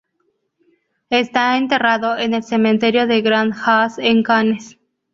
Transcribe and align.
Está 1.11 1.57
enterrado 1.57 2.17
en 2.17 2.33
el 2.33 2.41
cementerio 2.41 3.05
de 3.05 3.21
Grand 3.21 3.53
Jas 3.53 3.99
en 3.99 4.23
Cannes. 4.23 4.79